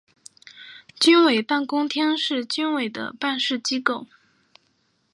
[0.99, 4.07] 军委办公厅是军委的办事机构。